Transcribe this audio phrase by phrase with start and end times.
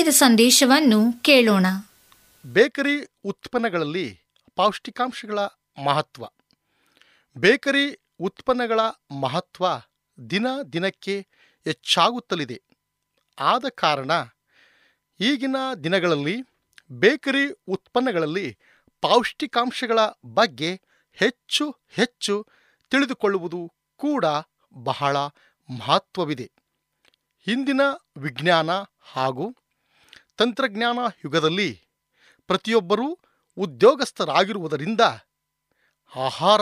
[0.00, 1.66] ಆರೋಗ್ಯದ ಸಂದೇಶವನ್ನು ಕೇಳೋಣ.
[2.46, 4.20] ಬೇಕರಿ ಉತ್ಪನ್ನಗಳಲ್ಲಿ
[4.56, 5.38] ಪೌಷ್ಟಿಕಾಂಶಗಳ
[5.84, 6.24] ಮಹತ್ವ.
[7.36, 8.80] ಬೇಕರಿ ಉತ್ಪನ್ನಗಳ
[9.20, 9.64] ಮಹತ್ವ
[10.30, 11.26] ದಿನ ದಿನಕ್ಕೆ
[11.64, 12.62] ಹೆಚ್ಚಾಗುತ್ತಲಿದೆ.
[13.38, 14.10] ಆದ ಕಾರಣ
[15.20, 16.36] ಈಗಿನ ದಿನಗಳಲ್ಲಿ
[16.92, 18.58] ಬೇಕರಿ ಉತ್ಪನ್ನಗಳಲ್ಲಿ
[19.00, 20.80] ಪೌಷ್ಟಿಕಾಂಶಗಳ ಬಗ್ಗೆ
[21.12, 22.46] ಹೆಚ್ಚು ಹೆಚ್ಚು
[22.90, 24.24] ತಿಳಿದುಕೊಳ್ಳುವುದು ಕೂಡ
[24.74, 25.16] ಬಹಳ
[25.68, 26.50] ಮಹತ್ವವಿದೆ.
[27.46, 27.80] ಹಿಂದಿನ
[28.16, 28.70] ವಿಜ್ಞಾನ
[29.00, 29.56] ಹಾಗೂ
[30.40, 31.82] ತಂತ್ರಜ್ಞಾನ ಯುಗದಲ್ಲಿ
[32.46, 33.18] ಪ್ರತಿಯೊಬ್ಬರೂ
[33.56, 35.00] ಉದ್ಯೋಗಸ್ಥರಾಗಿರುವುದರಿಂದ
[36.16, 36.60] ಆಹಾರ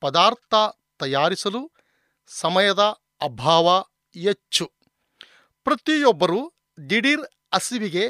[0.00, 0.54] ಪದಾರ್ಥ
[0.98, 1.72] ತಯಾರಿಸಲು
[2.26, 2.78] ಸಮಯದ
[3.22, 3.80] ಅಭಾವ
[4.14, 4.72] ಹೆಚ್ಚು.
[5.64, 6.52] ಪ್ರತಿಯೊಬ್ಬರು
[6.90, 7.22] ದಿಢೀರ್
[7.54, 8.08] ಹಸಿವಿಗೆ,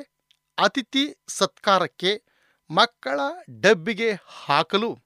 [0.58, 2.22] ಅತಿಥಿ ಸತ್ಕಾರಕ್ಕೆ,
[2.70, 3.20] ಮಕ್ಕಳ
[3.60, 4.12] ಡಬ್ಬಿಗೆ
[4.44, 4.98] ಹಾಕಲು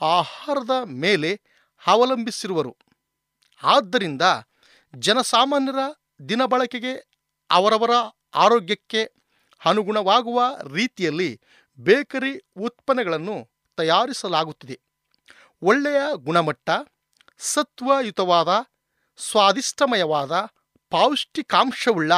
[0.00, 1.40] ಆಹಾರದ ಮೇಲೆ
[1.86, 2.76] ಅವಲಂಬಿಸಿರುವರು.
[3.62, 4.22] ಆದ್ದರಿಂದ
[4.94, 5.78] ಜನಸಾಮಾನ್ಯರ
[6.28, 7.10] ದಿನಬಳಕೆಗೆ
[7.50, 7.90] ಅವರವರ
[8.34, 9.19] ಆರೋಗ್ಯಕ್ಕೆ
[9.64, 10.42] ಅನುಗುಣವಾಗುವ
[10.74, 11.40] ರೀತಿಯಲ್ಲಿ
[11.78, 14.80] ಬೇಕರಿ ಉತ್ಪನ್ನಗಳನ್ನು ತಯಾರಿಸಲಾಗುತ್ತಿದೆ.
[15.62, 16.70] ಒಳ್ಳೆಯ ಗುಣಮಟ್ಟ,
[17.38, 18.48] ಸತ್ವಯುತವಾದ,
[19.16, 20.32] ಸ್ವಾದಿಷ್ಟಮಯವಾದ,
[20.90, 22.12] ಪೌಷ್ಟಿಕಾಂಶವುಳ್ಳ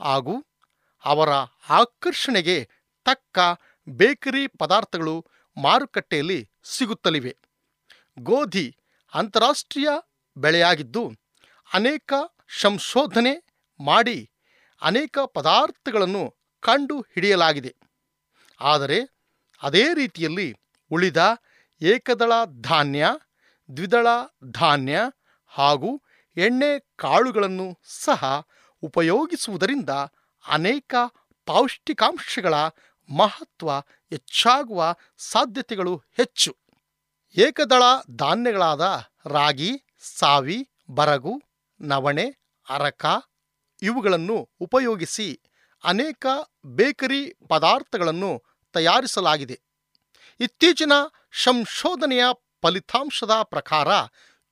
[0.00, 0.46] ಹಾಗೂ
[1.04, 1.28] ಅವರ
[1.68, 2.68] ಆಕರ್ಷಣೆಗೆ
[3.04, 3.38] ತಕ್ಕ
[3.88, 5.26] ಬೇಕರಿ ಪದಾರ್ಥಗಳು
[5.56, 7.36] ಮಾರುಕಟ್ಟೆಯಲ್ಲಿ ಸಿಗುತ್ತಲಿವೆ.
[8.18, 8.76] ಗೋಧಿ
[9.14, 9.88] ಅಂತಾರಾಷ್ಟ್ರೀಯ
[10.36, 11.12] ಬೆಳೆಯಾಗಿದ್ದು,
[11.74, 12.12] ಅನೇಕ
[12.60, 13.46] ಸಂಶೋಧನೆ
[13.80, 14.30] ಮಾಡಿ
[14.82, 17.72] ಅನೇಕ ಪದಾರ್ಥಗಳನ್ನು ಕಂಡು ಹಿಡಿಯಲಾಗಿದೆ
[18.60, 18.98] ಆದರೆ
[19.62, 20.48] ಅದೇ ರೀತಿಯಲ್ಲಿ
[20.90, 21.20] ಉಳಿದ
[21.80, 23.02] ಏಕದಳ ಧಾನ್ಯ,
[23.68, 24.06] ದ್ವಿದಳ
[24.50, 24.96] ಧಾನ್ಯ
[25.52, 25.90] ಹಾಗೂ
[26.36, 27.66] ಎಣ್ಣೆ ಕಾಳುಗಳನ್ನು
[28.04, 28.22] ಸಹ
[28.82, 29.92] ಉಪಯೋಗಿಸುವುದರಿಂದ
[30.44, 30.94] ಅನೇಕ
[31.48, 32.54] ಪೌಷ್ಟಿಕಾಂಶಗಳ
[33.08, 33.70] ಮಹತ್ವ
[34.12, 34.80] ಹೆಚ್ಚಾಗುವ
[35.18, 36.52] ಸಾಧ್ಯತೆಗಳು ಹೆಚ್ಚು.
[37.36, 37.82] ಏಕದಳ
[38.16, 38.84] ಧಾನ್ಯಗಳಾದ
[39.26, 39.70] ರಾಗಿ,
[40.16, 40.58] ಸಾವಿ,
[40.90, 41.34] ಬರಗು,
[41.80, 42.26] ನವಣೆ,
[42.66, 43.04] ಅರಕ
[43.82, 45.28] ಇವುಗಳನ್ನು ಉಪಯೋಗಿಸಿ
[45.84, 46.26] ಅನೇಕ
[46.64, 49.60] ಬೇಕರಿ ಪದಾರ್ಥಗಳನ್ನು ತಯಾರಿಸಲಾಗಿದೆ.
[50.40, 50.92] ಇತ್ತೀಚಿನ
[51.42, 52.24] ಸಂಶೋಧನೆಯ
[52.62, 53.88] ಫಲಿತಾಂಶದ ಪ್ರಕಾರ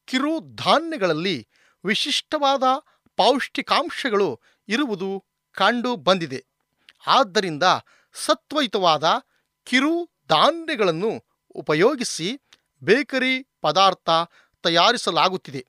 [0.06, 1.48] ಕಿರುಧಾನ್ಯಗಳಲ್ಲಿ
[1.84, 2.62] ವಿಶಿಷ್ಟವಾದ
[3.16, 6.46] ಪೌಷ್ಟಿಕಾಂಶಗಳು ಇರುವುದು ಕಂಡು ಬಂದಿದೆ.
[7.06, 7.62] ಆದ್ದರಿಂದ
[8.12, 9.04] ಸತ್ವಯುತವಾದ
[9.64, 11.24] ಕಿರುಧಾನ್ಯಗಳನ್ನು
[11.54, 12.40] ಉಪಯೋಗಿಸಿ
[12.82, 14.10] ಬೇಕರಿ ಪದಾರ್ಥ
[14.62, 15.66] ತಯಾರಿಸಲಾಗುತ್ತಿದೆ.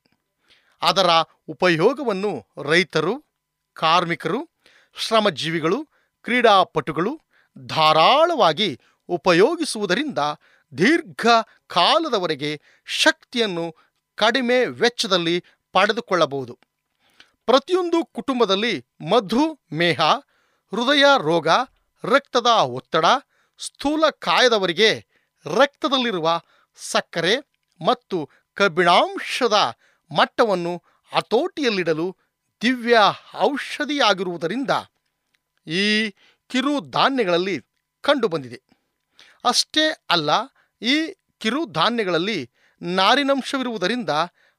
[0.81, 1.10] ಅದರ
[1.48, 3.25] ಉಪಯೋಗವನ್ನು ರೈತರು,
[3.74, 4.50] ಕಾರ್ಮಿಕರು,
[4.98, 5.88] ಶ್ರಮಜೀವಿಗಳು
[6.23, 7.13] ಕ್ರೀಡಾಪಟುಗಳು
[7.57, 8.69] ಧಾರಾಳವಾಗಿ
[9.09, 10.21] ಉಪಯೋಗಿಸುವುದರಿಂದ
[10.73, 11.25] ದೀರ್ಘ
[11.67, 12.51] ಕಾಲದವರೆಗೆ
[12.85, 13.65] ಶಕ್ತಿಯನ್ನು
[14.17, 15.43] ಕಡಿಮೆ ವೆಚ್ಚದಲ್ಲಿ
[15.75, 16.53] ಪಡೆದುಕೊಳ್ಳಬಹುದು.
[17.47, 18.73] ಪ್ರತಿಯೊಂದು ಕುಟುಂಬದಲ್ಲಿ
[19.11, 20.01] ಮಧುಮೇಹ
[20.73, 21.47] ಹೃದಯ ರೋಗ,
[22.03, 23.05] ರಕ್ತದ ಒತ್ತಡ
[23.59, 24.91] ಸ್ಥೂಲಕಾಯದವರಿಗೆ
[25.45, 26.27] ರಕ್ತದಲ್ಲಿರುವ
[26.77, 27.35] ಸಕ್ಕರೆ
[27.79, 28.17] ಮತ್ತು
[28.57, 29.57] ಕಬ್ಬಿಣಾಂಶದ
[30.11, 30.73] ಮಟ್ಟವನ್ನು
[31.11, 32.07] ಹತೋಟಿಯಲ್ಲಿಡಲು
[32.61, 32.97] ದಿವ್ಯ
[33.39, 34.73] ಔಷಧಿಯಾಗಿರುವುದರಿಂದ
[35.68, 36.10] ಈ
[36.50, 37.60] ಕಿರು ಧಾನ್ಯಗಳಲ್ಲಿ
[38.01, 38.62] ಕಂಡುಬಂದಿದೆ.
[39.44, 40.30] ಅಷ್ಟೇ ಅಲ್ಲ,
[40.82, 42.50] ಈ ಕಿರು ಧಾನ್ಯಗಳಲ್ಲಿ
[42.82, 44.10] ನಾರಿನಂಶವಿರುವುದರಿಂದ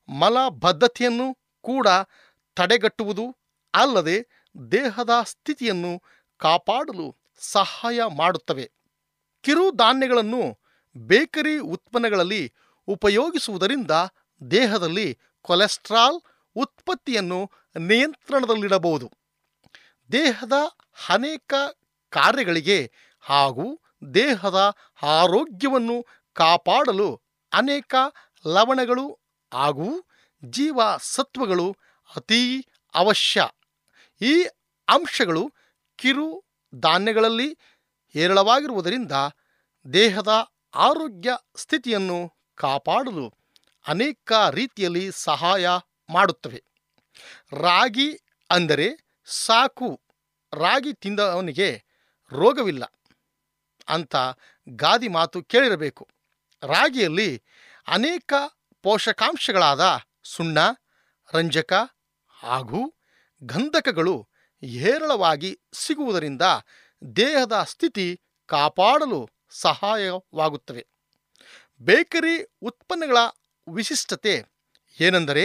[0.09, 1.87] ಮಲಬದ್ಧತೆಯನ್ನು ಕೂಡ
[2.57, 3.37] ತಡೆಗಟ್ಟುವುದು
[3.75, 4.17] ಅಲ್ಲದೆ
[4.73, 6.03] ದೇಹದ ಸ್ಥಿತಿಯನ್ನು
[6.39, 8.71] ಕಾಪಾಡಲು ಸಹಾಯ ಮಾಡುತ್ತವೆ.
[9.43, 10.59] ಕಿರು ಧಾನ್ಯಗಳನ್ನು
[10.97, 12.53] ಬೇಕರಿ ಉತ್ಪನ್ನಗಳಲ್ಲಿ
[12.89, 13.91] ಉಪಯೋಗಿಸುವುದರಿಂದ
[14.51, 16.19] ದೇಹದಲ್ಲಿ ಕೊಲೆಸ್ಟ್ರಾಲ್
[16.57, 19.20] ಉತ್ಪತ್ತಿಯನ್ನು ನಿಯಂತ್ರಣದಲ್ಲಿಡಬಹುದು.
[20.13, 20.57] ದೇಹದ
[21.09, 21.55] ಅನೇಕ
[22.13, 23.67] ಕಾರ್ಯಗಳಿಗೆ ಹಾಗೂ
[24.15, 27.09] ದೇಹದ ಆರೋಗ್ಯವನ್ನು ಕಾಪಾಡಲು
[27.53, 27.95] ಅನೇಕ
[28.47, 29.07] ಲವಣಗಳು
[29.53, 29.89] ಹಾಗೂ
[30.45, 31.77] ಜೀವಸತ್ವಗಳು
[32.17, 32.61] ಅತೀ
[32.95, 33.41] ಅವಶ್ಯ.
[34.21, 34.35] ಈ
[34.89, 35.53] ಅಂಶಗಳು
[35.99, 37.49] ಕಿರು ಧಾನ್ಯಗಳಲ್ಲಿ
[38.15, 39.13] ಹೇರಳವಾಗಿರುವುದರಿಂದ
[39.87, 40.33] ದೇಹದ
[40.75, 42.19] ಆರೋಗ್ಯ ಸ್ಥಿತಿಯನ್ನು
[42.55, 43.27] ಕಾಪಾಡಲು
[43.87, 45.67] ಅನೇಕ ರೀತಿಯಲ್ಲಿ ಸಹಾಯ
[46.09, 46.61] ಮಾಡುತ್ತವೆ.
[47.53, 48.09] ರಾಗಿ
[48.51, 48.89] ಅಂದರೆ
[49.31, 50.01] ಸಾಕು,
[50.53, 51.85] ರಾಗಿ ತಿಂದವನಿಗೆ
[52.33, 52.85] ರೋಗವಿಲ್ಲ
[53.89, 54.17] ಅಂತ
[54.69, 56.09] ಗಾದಿ ಮಾತು ಕೇಳಿರಬೇಕು.
[56.63, 57.43] ರಾಗಿಯಲ್ಲಿ
[57.87, 58.33] ಅನೇಕ
[58.83, 60.59] ಪೋಷಕಾಂಶಗಳಾದ ಸುಣ್ಣ,
[61.35, 61.73] ರಂಜಕ
[62.29, 62.95] ಹಾಗೂ
[63.43, 64.29] ಗಂಧಕಗಳು
[64.65, 66.43] ಹೇರಳವಾಗಿ ಸಿಗುವುದರಿಂದ
[67.17, 70.87] ದೇಹದ ಸ್ಥಿತಿ ಕಾಪಾಡಲು ಸಹಾಯವಾಗುತ್ತವೆ.
[71.81, 73.17] ಬೇಕರಿ ಉತ್ಪನ್ನಗಳ
[73.75, 74.45] ವಿಶಿಷ್ಟತೆ
[75.01, 75.45] ಏನೆಂದರೆ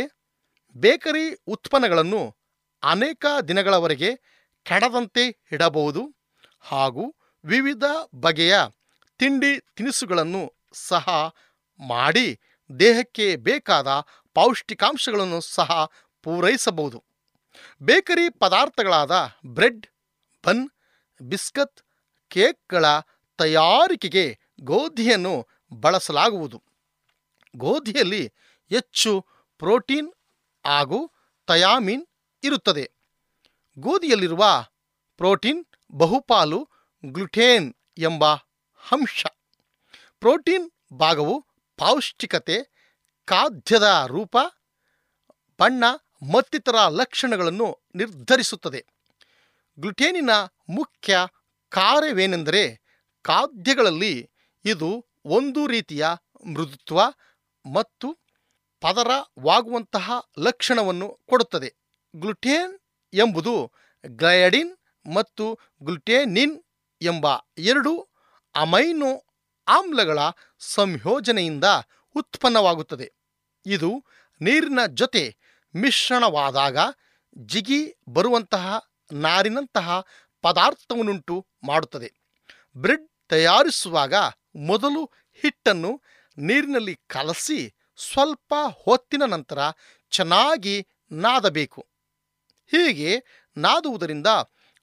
[0.76, 2.36] ಬೇಕರಿ ಉತ್ಪನ್ನಗಳನ್ನು
[2.92, 4.10] ಅನೇಕ ದಿನಗಳವರೆಗೆ
[4.66, 6.02] ಕೆಡದಂತೆ ಇಡಬಹುದು
[6.62, 7.04] ಹಾಗೂ
[7.44, 7.84] ವಿವಿಧ
[8.16, 8.56] ಬಗೆಯ
[9.20, 10.44] ತಿಂಡಿ ತಿನಿಸುಗಳನ್ನು
[10.88, 11.10] ಸಹ
[11.80, 12.28] ಮಾಡಿ
[12.80, 13.88] ದೇಹಕ್ಕೆ ಬೇಕಾದ
[14.36, 15.72] ಪೌಷ್ಟಿಕಾಂಶಗಳನ್ನು ಸಹ
[16.24, 17.00] ಪೂರೈಸಬಹುದು.
[17.82, 19.16] ಬೇಕರಿ ಪದಾರ್ಥಗಳಾದ
[19.46, 19.86] ಬ್ರೆಡ್,
[20.44, 20.66] ಬನ್,
[21.20, 21.80] ಬಿಸ್ಕತ್,
[22.32, 22.86] ಕೇಕ್ಗಳ
[23.40, 24.26] ತಯಾರಿಕೆಗೆ
[24.62, 25.36] ಗೋಧಿಯನ್ನು
[25.74, 26.60] ಬಳಸಲಾಗುವುದು.
[27.54, 28.24] ಗೋಧಿಯಲ್ಲಿ
[28.72, 29.12] ಹೆಚ್ಚು
[29.62, 30.10] ಪ್ರೋಟೀನ್
[30.66, 31.00] ಹಾಗೂ
[31.48, 32.06] ಥಯಾಮಿನ್
[32.46, 32.92] ಇರುತ್ತದೆ.
[33.78, 34.46] ಗೋಧಿಯಲ್ಲಿರುವ
[35.18, 36.70] ಪ್ರೋಟೀನ್, ಬಹುಪಾಲು
[37.06, 38.34] ಗ್ಲುಟೇನ್ ಎಂಬ
[38.92, 39.26] ಅಂಶ.
[40.20, 41.46] ಪ್ರೋಟೀನ್ ಭಾಗವು
[41.78, 42.58] ಪೌಷ್ಟಿಕತೆ,
[43.26, 44.38] ಖಾದ್ಯದ ರೂಪ,
[45.60, 45.84] ಬಣ್ಣ
[46.34, 48.86] ಮತ್ತಿತರ ಲಕ್ಷಣಗಳನ್ನು ನಿರ್ಧರಿಸುತ್ತದೆ.
[49.80, 50.30] ಗ್ಲುಟೇನಿನ
[50.70, 51.18] ಮುಖ್ಯ
[51.70, 52.82] ಕಾರ್ಯವೇನೆಂದರೆ
[53.22, 54.32] ಖಾದ್ಯಗಳಲ್ಲಿ
[54.66, 56.08] ಇದು ಒಂದು ರೀತಿಯ
[56.54, 57.02] ಮೃದುತ್ವ
[57.74, 58.18] ಮತ್ತು
[58.82, 61.85] ಪದರವಾಗುವಂತಹ ಲಕ್ಷಣವನ್ನು ಕೊಡುತ್ತದೆ.
[62.16, 62.80] ಗ್ಲುಟೇನ್
[63.14, 63.72] ಎಂಬುದು
[64.06, 64.78] ಗ್ಲಯಡಿನ್
[65.14, 66.64] ಮತ್ತು ಗ್ಲುಟೇನಿನ್
[67.02, 68.10] ಎಂಬ ಎರಡು
[68.56, 69.26] ಅಮೈನೋ
[69.68, 70.20] ಆಮ್ಲಗಳ
[70.60, 71.64] ಸಂಯೋಜನೆಯಿಂದ
[72.16, 73.14] ಉತ್ಪನ್ನವಾಗುತ್ತದೆ.
[73.66, 74.06] ಇದು
[74.42, 75.36] ನೀರಿನ ಜೊತೆ
[75.76, 76.78] ಮಿಶ್ರಣವಾದಾಗ
[77.38, 78.82] ಜಿಗಿ ಬರುವಂತಹ
[79.12, 80.04] ನಾರಿನಂತಹ
[80.42, 82.14] ಪದಾರ್ಥವನ್ನುಂಟು ಮಾಡುತ್ತದೆ.
[82.78, 84.14] ಬ್ರೆಡ್ ತಯಾರಿಸುವಾಗ
[84.56, 86.02] ಮೊದಲು ಹಿಟ್ಟನ್ನು
[86.38, 88.54] ನೀರಿನಲ್ಲಿ ಕಲಸಿ ಸ್ವಲ್ಪ
[88.84, 89.60] ಹೊತ್ತಿನ ನಂತರ
[90.10, 91.88] ಚೆನ್ನಾಗಿ ನಾದಬೇಕು.
[92.68, 93.24] ಹೀಗೆ
[93.58, 94.28] ನಾದುವುದರಿಂದ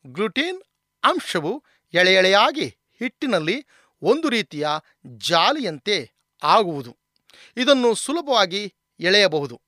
[0.07, 0.63] ಗ್ಲುಟೀನ್
[1.05, 3.67] ಅಂಶವು ಎಳೆ ಎಳೆಯಾಗಿ ಹಿಟ್ಟಿನಲ್ಲಿ
[4.03, 4.69] ಒಂದು ರೀತಿಯ
[5.17, 6.13] ಜಾಲಿಯಂತೆ
[6.43, 6.97] ಆಗುವುದು.
[7.57, 9.61] ಇದನ್ನು ಸುಲಭವಾಗಿ ಎಳೆಯಬಹುದು.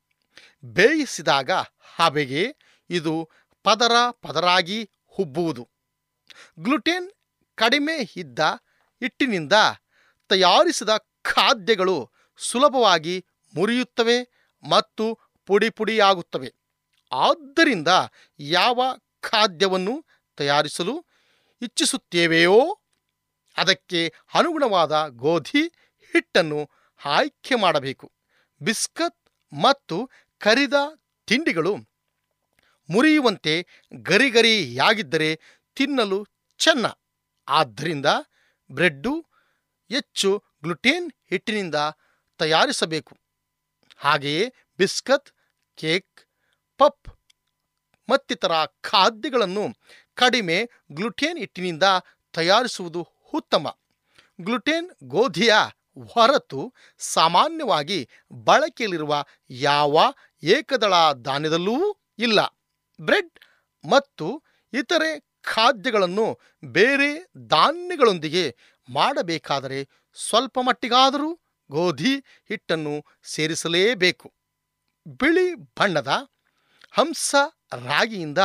[0.64, 1.50] ಬೇಯಿಸಿದಾಗ
[1.96, 2.56] ಹಬೆಗೆ
[2.90, 3.30] ಇದು
[3.62, 5.68] ಪದರ ಪದರಾಗಿ ಹುಬ್ಬುವುದು.
[6.60, 7.10] ಗ್ಲುಟೀನ್
[7.54, 8.38] ಕಡಿಮೆ ಇದ್ದ
[9.00, 9.52] ಹಿಟ್ಟಿನಿಂದ
[10.28, 10.88] ತಯಾರಿಸಿದ
[11.22, 14.22] ಖಾದ್ಯಗಳು ಸುಲಭವಾಗಿ ಮುರಿಯುತ್ತವೆ
[14.68, 16.54] ಮತ್ತು ಪುಡಿ ಪುಡಿಯಾಗುತ್ತವೆ
[17.14, 17.88] ಆದ್ದರಿಂದ
[18.38, 20.04] ಯಾವ ಖಾದ್ಯವನ್ನು
[20.36, 21.06] ತಯಾರಿಸಲು
[21.62, 22.80] ಇಚ್ಛಿಸುತ್ತೇವೆಯೋ
[23.56, 25.68] ಅದಕ್ಕೆ ಅನುಗುಣವಾದ ಗೋಧಿ,
[26.12, 26.70] ಹಿಟ್ಟನ್ನು
[27.04, 28.12] ಆಯ್ಕೆ ಮಾಡಬೇಕು.
[28.62, 29.20] ಬಿಸ್ಕತ್
[29.62, 30.74] ಮತ್ತು ಕರಿದ
[31.26, 31.76] ತಿಂಡಿಗಳು
[32.90, 35.40] ಮುರಿಯುವಂತೆ ಗರಿಗರಿಯಾಗಿದ್ದರೆ
[35.74, 36.26] ತಿನ್ನಲು
[36.58, 36.86] ಚೆನ್ನ.
[37.48, 38.06] ಆದ್ದರಿಂದ
[38.72, 39.20] ಬ್ರೆಡ್ಡು
[39.88, 41.74] ಹೆಚ್ಚು ಗ್ಲುಟೇನ್ ಹಿಟ್ಟಿನಿಂದ
[42.38, 43.16] ತಯಾರಿಸಬೇಕು.
[43.96, 45.30] ಹಾಗೆಯೇ ಬಿಸ್ಕತ್,
[45.76, 46.23] ಕೇಕ್
[46.78, 47.08] ಪಪ್
[48.10, 49.64] ಮತ್ತಿತರ ಖಾದ್ಯಗಳನ್ನು
[50.14, 51.82] ಕಡಿಮೆ ಗ್ಲುಟೇನ್ ಹಿಟ್ಟಿನಿಂದ
[52.32, 53.78] ತಯಾರಿಸುವುದು ಉತ್ತಮ.
[54.40, 55.54] ಗ್ಲುಟೇನ್ ಗೋಧಿಯ
[56.10, 61.76] ಹೊರತು ಸಾಮಾನ್ಯವಾಗಿ ಬಳಕೆಯಲ್ಲಿರುವ ಯಾವ ಏಕದಳ ಧಾನ್ಯದಲ್ಲೂ
[62.18, 62.40] ಇಲ್ಲ.
[63.00, 63.38] ಬ್ರೆಡ್
[63.90, 67.08] ಮತ್ತು ಇತರೆ ಖಾದ್ಯಗಳನ್ನು ಬೇರೆ
[67.48, 68.56] ಧಾನ್ಯಗಳೊಂದಿಗೆ
[68.88, 71.40] ಮಾಡಬೇಕಾದರೆ ಸ್ವಲ್ಪ ಮಟ್ಟಿಗಾದರೂ
[71.70, 72.14] ಗೋಧಿ
[72.48, 74.32] ಹಿಟ್ಟನ್ನು ಸೇರಿಸಲೇಬೇಕು.
[75.06, 76.33] ಬಿಳಿ ಬಣ್ಣದ
[76.96, 77.34] ಹಂಸ
[77.86, 78.38] ರಾಗಿಯಿಂದ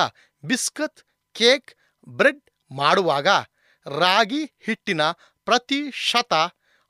[0.44, 1.02] ಬಿಸ್ಕತ್,
[1.36, 1.72] ಕೇಕ್,
[2.08, 3.28] ಬ್ರೆಡ್ ಮಾಡುವಾಗ
[3.86, 5.02] ರಾಗಿ ಹಿಟ್ಟಿನ
[5.48, 6.34] ಪ್ರತಿ ಶತ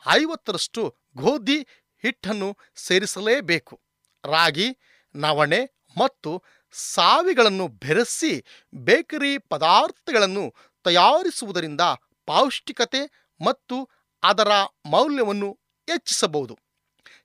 [0.05, 0.83] ಐವತ್ತರಷ್ಟು
[1.17, 1.57] ಗೋಧಿ
[2.03, 3.75] ಹಿಟ್ಟನ್ನು ಸೇರಿಸಲೇಬೇಕು.
[4.23, 4.67] ರಾಗಿ,
[5.15, 5.61] ನವಣೆ
[5.97, 6.31] ಮತ್ತು
[6.71, 10.45] ಸಾವಿಗಳನ್ನು ಬೆರೆಸಿ ಬೇಕರಿ ಪದಾರ್ಥಗಳನ್ನು
[10.83, 11.81] ತಯಾರಿಸುವುದರಿಂದ
[12.27, 13.01] ಪೌಷ್ಟಿಕತೆ
[13.45, 13.89] ಮತ್ತು
[14.23, 14.51] ಅದರ
[14.85, 15.49] ಮೌಲ್ಯವನ್ನು
[15.87, 16.59] ಹೆಚ್ಚಿಸಬಹುದು.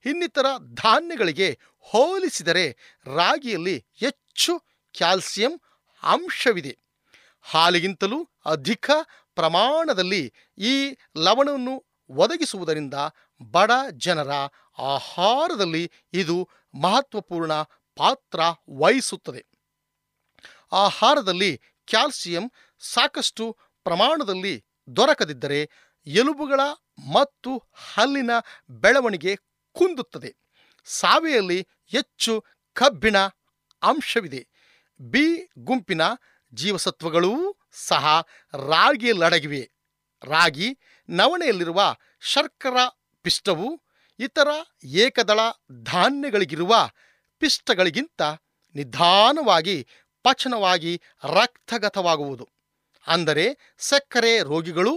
[0.07, 1.49] ಇನ್ನಿತರ ಧಾನ್ಯಗಳಿಗೆ
[1.79, 2.67] ಹೋಲಿಸಿದರೆ
[3.15, 4.24] ರಾಗಿಯಲ್ಲಿ ಹೆಚ್ಚು
[4.93, 5.61] ಕ್ಯಾಲ್ಸಿಯಂ
[6.03, 6.79] ಅಂಶವಿದೆ.
[7.43, 8.91] ಹಾಲಿಗಿಂತಲೂ ಅಧಿಕ
[9.35, 12.95] ಪ್ರಮಾಣದಲ್ಲಿ ಈ ಲವಣವನ್ನು ಒದಗಿಸುವುದರಿಂದ
[13.43, 14.31] ಬಡ ಜನರ
[14.79, 16.49] ಆಹಾರದಲ್ಲಿ ಇದು
[16.83, 17.53] ಮಹತ್ವಪೂರ್ಣ
[17.97, 19.47] ಪಾತ್ರ ವಹಿಸುತ್ತದೆ.
[20.73, 24.65] ಆಹಾರದಲ್ಲಿ ಕ್ಯಾಲ್ಸಿಯಂ ಸಾಕಷ್ಟು ಪ್ರಮಾಣದಲ್ಲಿ
[24.97, 25.71] ದೊರಕದಿದ್ದರೆ
[26.07, 26.61] ಎಲುಬುಗಳ
[27.13, 28.31] ಮತ್ತು ಹಲ್ಲಿನ
[28.71, 29.37] ಬೆಳವಣಿಗೆ
[29.73, 30.37] ಕುಂದುತ್ತದೆ.
[30.85, 33.17] ಸಾವೆಯಲ್ಲಿ ಹೆಚ್ಚು ಕಬ್ಬಿಣ
[33.85, 34.43] ಅಂಶವಿದೆ.
[35.01, 35.27] ಬಿ
[35.59, 36.03] ಗುಂಪಿನ
[36.53, 37.33] ಜೀವಸತ್ವಗಳೂ
[37.87, 38.05] ಸಹ
[38.55, 39.63] ರಾಗಿಯಲ್ಲಡಗಿವೆ
[40.23, 40.69] ರಾಗಿ
[41.09, 41.81] ನವಣೆಯಲ್ಲಿರುವ
[42.23, 42.77] ಶರ್ಕರ
[43.25, 43.69] ಪಿಷ್ಟವು
[44.19, 44.49] ಇತರ
[44.99, 45.41] ಏಕದಳ
[45.83, 46.75] ಧಾನ್ಯಗಳಿಗಿರುವ
[47.43, 48.23] ಪಿಷ್ಟಗಳಿಗಿಂತ
[48.75, 49.77] ನಿಧಾನವಾಗಿ
[50.25, 50.93] ಪಚನವಾಗಿ
[51.35, 52.47] ರಕ್ತಗತವಾಗುವುದು.
[53.07, 53.47] ಅಂದರೆ
[53.79, 54.95] ಸಕ್ಕರೆ ರೋಗಿಗಳು,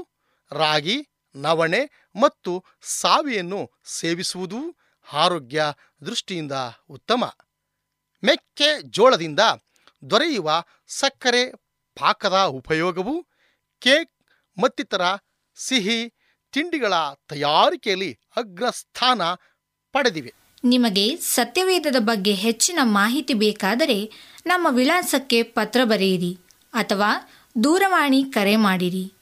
[0.52, 0.98] ರಾಗಿ,
[1.36, 1.82] ನವಣೆ
[2.16, 2.52] ಮತ್ತು
[2.82, 4.60] ಸಾವಿಯನ್ನು ಸೇವಿಸುವುದು
[5.08, 5.64] ಆರೋಗ್ಯ
[6.06, 6.56] ದೃಷ್ಟಿಯಿಂದ
[6.90, 7.24] ಉತ್ತಮ.
[8.24, 9.40] ಮೆಕ್ಕೆ ಜೋಳದಿಂದ
[10.10, 11.52] ದೊರೆಯುವ ಸಕ್ಕರೆ
[11.98, 13.28] ಪಾಕದ ಉಪಯೋಗವು
[13.80, 14.12] ಕೇಕ್
[14.62, 15.02] ಮತ್ತಿತರ
[15.56, 16.14] ಸಿಹಿ
[16.52, 16.94] ತಿಂಡಿಗಳ
[17.30, 19.22] ತಯಾರಿಕೆಯಲ್ಲಿ ಅಗ್ರಸ್ಥಾನ
[19.92, 20.34] ಪಡೆದಿವೆ.
[20.64, 24.12] ನಿಮಗೆ ಸತ್ಯವೇದದ ಬಗ್ಗೆ ಹೆಚ್ಚಿನ ಮಾಹಿತಿ ಬೇಕಾದರೆ
[24.46, 26.38] ನಮ್ಮ ವಿಳಾಸಕ್ಕೆ ಪತ್ರ ಬರೆಯಿರಿ
[26.74, 27.12] ಅಥವಾ
[27.64, 29.14] ದೂರವಾಣಿ ಕರೆ ಮಾಡಿರಿ.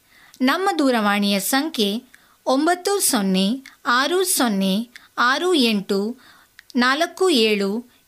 [0.42, 2.02] ನಮ್ಮ ದೂರವಾಣಿಯ ಸಂಖ್ಯೆ
[2.46, 6.18] ಒಂಬತ್ತು ಸೊನ್ನೆ ಆರು ಸೊನ್ನೆ ಆರು ಎಂಟು
[6.76, 7.95] ನಾಲ್ಕು ಏಳು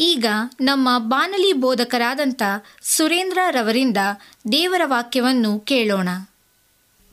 [0.00, 0.26] ಈಗ
[0.60, 2.42] ನಮ್ಮ ಬಾನಲಿ ಬೋಧಕರಾದಂಥ
[2.82, 3.96] ಸುರೇಂದ್ರ ರವರಿಂದ
[4.52, 6.08] ದೇವರ ವಾಕ್ಯವನ್ನು ಕೇಳೋಣ.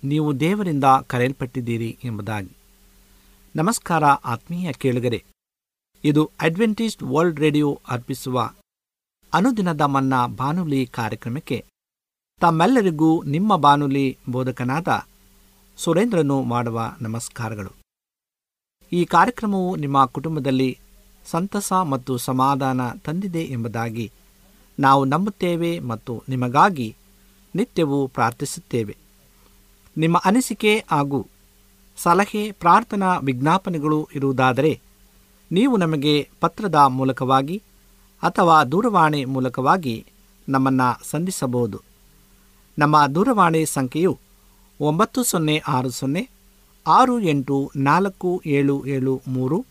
[0.04, 2.58] ನೀವು ದೇವರಿಂದ ಕರೆಯಲ್ಪಟ್ಟಿದ್ದೀರಿ ಎಂಬುದಾಗಿ.
[3.56, 5.24] ನಮಸ್ಕಾರ ಆತ್ಮೀಯ ಕೇಳುಗರೆ.
[6.04, 8.52] ಇದು ಅಡ್ವೆಂಟಿಸ್ಟ್ ವರ್ಲ್ಡ್ ರೇಡಿಯೋ ಅರ್ಪಿಸುವ
[9.34, 11.66] ಅನುದಿನದ ಮನ್ನ ಬಾನುಲಿ ಕಾರ್ಯಕ್ರಮಕ್ಕೆ
[12.40, 14.88] ತಮ್ಮೆಲ್ಲರಿಗೂ ನಿಮ್ಮ ಬಾನುಲಿ ಬೋಧಕನಾದ
[15.78, 17.70] ಸುರೇಂದ್ರನು ಮಾಡುವ ನಮಸ್ಕಾರಗಳು.
[18.94, 20.80] ಈ ಕಾರ್ಯಕ್ರಮವು ನಿಮ್ಮ ಕುಟುಂಬದಲ್ಲಿ
[21.30, 24.12] ಸಂತಸ ಮತ್ತು ಸಮಾಧಾನ ತಂದಿದೆ ಎಂಬುದಾಗಿ
[24.80, 26.96] ನಾವು ನಂಬುತ್ತೇವೆ ಮತ್ತು ನಿಮಗಾಗಿ
[27.56, 28.98] ನಿತ್ಯವೂ ಪ್ರಾರ್ಥಿಸುತ್ತೇವೆ.
[29.98, 31.28] ನಿಮ್ಮ ಅನಿಸಿಕೆ ಹಾಗೂ
[31.98, 34.82] ಸಲಹೆ, ಪ್ರಾರ್ಥನಾ ವಿಜ್ಞಾಪನೆಗಳು ಇರುವುದಾದರೆ
[35.52, 37.62] ನೀವು ನಮಗೆ ಪತ್ರದ ಮೂಲಕವಾಗಿ
[38.24, 40.06] ಅಥವಾ ದೂರವಾಣಿ ಮೂಲಕವಾಗಿ
[40.50, 41.82] ನಮ್ಮನ್ನು ಸಂಧಿಸಬಹುದು.
[42.80, 44.18] ನಮ್ಮ ದೂರವಾಣಿ ಸಂಖ್ಯೆಯು
[44.82, 46.30] ಒಂಬತ್ತು ಸೊನ್ನೆ ಆರು ಸೊನ್ನೆ
[46.88, 49.66] ಆರು ಎಂಟು ನಾಲ್ಕು ಏಳು ಏಳು ಮೂರು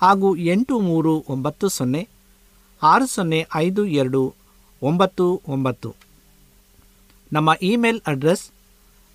[0.00, 2.08] ಹಾಗೂ ಎಂಟು ಮೂರು ಒಂಬತ್ತು ಸೊನ್ನೆ,
[2.82, 4.34] ಆರು ಸೊನ್ನೆ ಐದು ಎರಡು
[4.82, 5.94] ಒಂಬತ್ತು ಒಂಬತ್ತು.
[7.32, 8.50] ನಮ್ಮ email address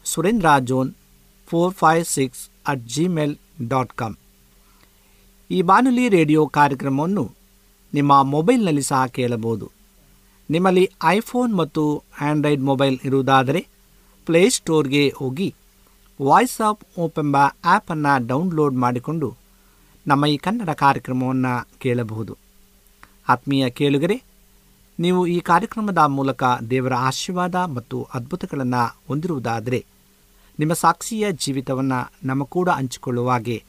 [0.03, 0.93] Surendra John
[1.47, 4.15] four five six at Gmail dot com.
[5.51, 7.31] ಈ ಬಾನುಲಿ ರೇಡಿಯೋ ಕಾರ್ಯಕ್ರಮವನ್ನು
[7.93, 9.71] ನಿಮ್ಮ ಮೊಬೈಲ್ನಲ್ಲಿ ಸಹ ಕೇಳಬಹುದು.
[10.49, 13.67] ನಿಮ್ಮಲ್ಲಿ ಐಫೋನ್ ಮತ್ತು ಆಂಡ್ರಾಯ್ಡ್ ಮೊಬೈಲ್ ಇರುವುದಾದರೆ
[14.25, 15.53] ಪ್ಲೇಸ್ಟೋರ್ಗೆ ಹೋಗಿ
[16.21, 19.40] ವಾಯ್ಸ್ ಆಫ್ ಓಪ್ ಎಂಬ ಆ್ಯಪನ್ನು ಡೌನ್ಲೋಡ್ ಮಾಡಿಕೊಂಡು
[20.07, 22.37] ನಮ್ಮ ಈ ಕನ್ನಡ ಕಾರ್ಯಕ್ರಮವನ್ನು ಕೇಳಬಹುದು.
[23.29, 24.23] ಆತ್ಮೀಯ ಕೇಳುಗರೆ,
[24.99, 29.85] ನೀವು ಈ ಕಾರ್ಯಕ್ರಮದ ಮೂಲಕ ದೇವರ ಆಶೀರ್ವಾದ ಮತ್ತು ಅದ್ಭುತಗಳನ್ನು ಹೊಂದಿರುವುದಾದರೆ,
[30.59, 33.63] ನಿಮ್ಮ ಸಾಕ್ಷಿಯ ಜೀವಿತವನ್ನು ನಮ್ಮ ಕೂಡ ಹಂಚಿಕೊಳ್ಳುವಾಗೆ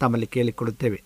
[0.00, 1.02] ತಮ್ಮಲ್ಲಿ ಕೇಳಿಕೊಳ್ಳುತ್ತೇವೆ.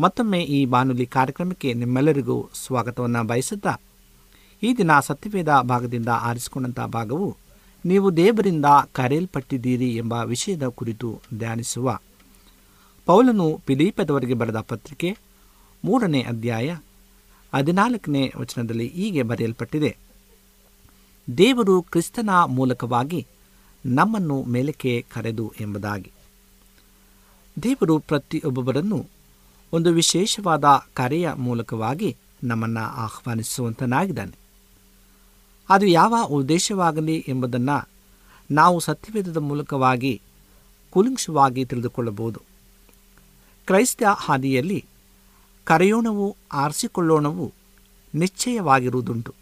[0.00, 3.80] ಮತ್ತೊಮ್ಮೆ ಈ ಬಾನುಲಿ ಕಾರ್ಯಕ್ರಮಕ್ಕೆ ನಿಮ್ಮೆಲ್ಲರಿಗೂ ಸ್ವಾಗತವನ್ನು ಬಯಸುತ್ತಾ,
[4.62, 7.36] ಈ ದಿನ ಸತ್ಯವೇದ ಭಾಗದಿಂದ ಆರಿಸಿಕೊಂಡಂಥ ಭಾಗವು,
[7.86, 12.00] ನೀವು ದೇವರಿಂದ ಕರೆಯಲ್ಪಟ್ಟಿದ್ದೀರಿ ಎಂಬ ವಿಷಯದ ಕುರಿತು ಧ್ಯಾನಿಸುವ
[13.06, 15.18] ಪೌಲನು ಪಿಲೀಪದವರಿಗೆ ಬರೆದ ಪತ್ರಿಕೆ
[15.84, 16.76] ಮೂರನೇ ಅಧ್ಯಾಯ
[17.54, 19.96] ಹದಿನಾಲ್ಕನೇ ವಚನದಲ್ಲಿ ಹೀಗೆ ಬರೆಯಲ್ಪಟ್ಟಿದೆ.
[21.38, 23.26] ದೇವರು ಕ್ರಿಸ್ತನ ಮೂಲಕವಾಗಿ
[23.86, 26.12] ನಮ್ಮನ್ನು ಮೇಲಕ್ಕೆ ಕರೆದು ಎಂಬುದಾಗಿ.
[27.62, 29.06] ದೇವರು ಪ್ರತಿಯೊಬ್ಬೊಬ್ಬರನ್ನು
[29.72, 30.64] ಒಂದು ವಿಶೇಷವಾದ
[30.94, 34.38] ಕರೆಯ ಮೂಲಕವಾಗಿ ನಮ್ಮನ್ನು ಆಹ್ವಾನಿಸುವಂತನಾಗಿದ್ದಾನೆ.
[35.68, 37.88] ಅದು ಯಾವ ಉದ್ದೇಶವಾಗಲಿ ಎಂಬುದನ್ನು
[38.50, 40.22] ನಾವು ಸತ್ಯವೇದದ ಮೂಲಕವಾಗಿ
[40.90, 42.55] ಕುಲುಂಕ್ಷವಾಗಿ ತಿಳಿದುಕೊಳ್ಳಬಹುದು.
[43.66, 44.84] ಕ್ರೈಸ್ತ ಹಾದಿಯಲ್ಲಿ
[45.64, 47.52] ಕರೆಯೋಣವು ಆರಿಸಿಕೊಳ್ಳೋಣವು
[48.14, 49.34] ನಿಶ್ಚಯವಾಗಿರುವುದುಂಟು.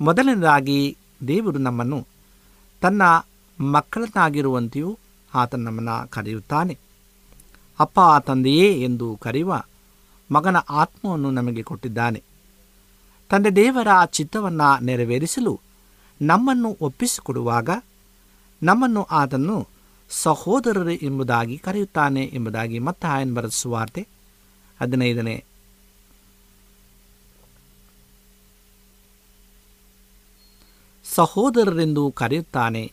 [0.00, 0.96] ಮೊದಲನೇದಾಗಿ
[1.28, 2.06] ದೇವರು ನಮ್ಮನ್ನು
[2.80, 3.02] ತನ್ನ
[3.60, 4.98] ಮಕ್ಕಳನ್ನಾಗಿರುವಂತೆಯೂ
[5.34, 6.78] ಆತ ನಮ್ಮನ್ನು ಕರೆಯುತ್ತಾನೆ.
[7.80, 9.62] ಅಪ್ಪ, ತಂದೆಯೇ ಎಂದು ಕರೆಯುವ
[10.32, 12.22] ಮಗನ ಆತ್ಮವನ್ನು ನಮಗೆ ಕೊಟ್ಟಿದ್ದಾನೆ.
[13.30, 15.60] ತಂದೆ ದೇವರ ಚಿತ್ತವನ್ನು ನೆರವೇರಿಸಲು
[16.22, 17.70] ನಮ್ಮನ್ನು ಒಪ್ಪಿಸಿಕೊಡುವಾಗ
[18.62, 19.68] ನಮ್ಮನ್ನು ಆತನು
[20.10, 24.08] ಸಹೋದರರು ಎಂಬುದಾಗಿ ಕರೆಯುತ್ತಾನೆ ಎಂಬುದಾಗಿ ಮತ್ತೆ ಆಯನ್ ಬರೆದ ಸುವಾರ್ತೆ
[24.80, 25.44] ಹದಿನೈದನೇ
[31.04, 32.92] ಸಹೋದರರೆಂದು ಕರೆಯುತ್ತಾನೆ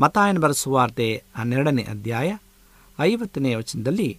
[0.00, 2.36] ಮತಾಯನ ಬರೆಸುವಾರ್ತೆ ಹನ್ನೆರಡನೇ ಅಧ್ಯಾಯ
[3.00, 4.18] ಐವತ್ತನೇ ವಚನದಲ್ಲಿ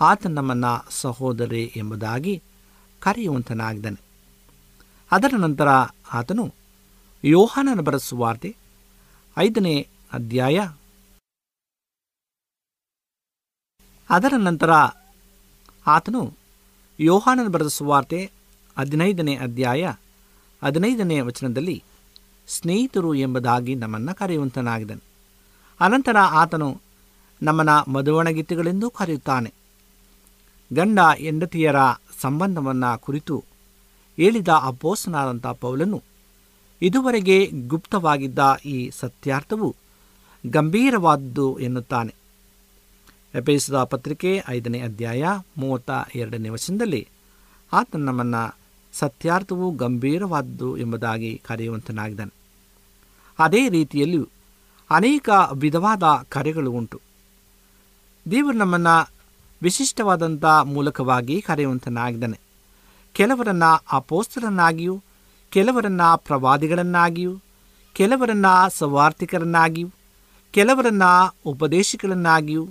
[0.00, 2.42] ಆತ ನಮ್ಮನ್ನು ಸಹೋದರಿ ಎಂಬುದಾಗಿ
[3.00, 4.00] ಕರೆಯುವಂತನಾಗಿದ್ದಾನೆ.
[5.10, 5.68] ಅದರ ನಂತರ
[6.12, 6.54] ಆತನು
[7.24, 8.56] ಯೋಹಾನನ ಬರೆಸುವಾರ್ತೆ
[9.38, 10.68] ಐದನೇ ಅಧ್ಯಾಯ
[14.10, 14.70] ಅದರ ನಂತರ
[15.86, 16.32] ಆತನು
[17.00, 18.30] ಯೋಹಾನನ ಬರೆದ ಸುವಾರ್ತೆ
[18.78, 19.92] ಹದಿನೈದನೇ ಅಧ್ಯಾಯ
[20.64, 21.82] ಹದಿನೈದನೇ ವಚನದಲ್ಲಿ
[22.48, 25.02] ಸ್ನೇಹಿತರು ಎಂಬುದಾಗಿ ನಮ್ಮನ್ನು ಕರೆಯುವಂತನಾಗಿದ್ದಾನೆ.
[25.80, 26.80] ಅನಂತರ ಆತನು
[27.42, 29.54] ನಮ್ಮನ ಮದುವಣಗಿತ್ತುಗಳೆಂದೂ ಕರೆಯುತ್ತಾನೆ.
[30.72, 31.76] ಗಂಡ ಹೆಂಡತಿಯರ
[32.20, 33.44] ಸಂಬಂಧವನ್ನು ಕುರಿತು
[34.16, 36.02] ಹೇಳಿದ ಅಪೋಸನಾದಂಥ ಪೌಲನು,
[36.82, 39.76] ಇದುವರೆಗೆ ಗುಪ್ತವಾಗಿದ್ದ ಈ ಸತ್ಯಾರ್ಥವು
[40.46, 42.14] ಗಂಭೀರವಾದದ್ದು ಎನ್ನುತ್ತಾನೆ.
[43.34, 45.24] ಎಪೇಸದ ಪತ್ರಿಕೆ ಐದನೇ ಅಧ್ಯಾಯ
[45.58, 47.08] ಮೂವತ್ತ ಎರಡನೇ ವಚನದಲ್ಲಿ,
[47.72, 48.58] ಆತ ನಮ್ಮನ್ನು
[48.92, 52.34] ಸತ್ಯಾರ್ಥವು ಗಂಭೀರವಾದದ್ದು ಎಂಬುದಾಗಿ ಕರೆಯುವಂತನಾಗಿದ್ದಾನೆ.
[53.38, 54.28] ಅದೇ ರೀತಿಯಲ್ಲಿಯೂ
[54.90, 57.00] ಅನೇಕ ವಿಧವಾದ ಕರೆಗಳು ಉಂಟು.
[58.30, 59.10] ದೇವರು ನಮ್ಮನ್ನು
[59.62, 62.40] ವಿಶಿಷ್ಟವಾದಂಥ ಮೂಲಕವಾಗಿ ಕರೆಯುವಂತನಾಗಿದ್ದಾನೆ.
[63.12, 65.02] ಕೆಲವರನ್ನ ಅಪೋಸ್ತರನ್ನಾಗಿಯೂ
[65.50, 67.38] ಕೆಲವರನ್ನ ಪ್ರವಾದಿಗಳನ್ನಾಗಿಯೂ,
[67.92, 69.90] ಕೆಲವರನ್ನ ಸವಾರ್ಥಿಕರನ್ನಾಗಿಯೂ
[70.50, 71.02] ಕೆಲವರನ್ನ
[71.46, 72.68] ಉಪದೇಶಿಗಳನ್ನಾಗಿಯೂ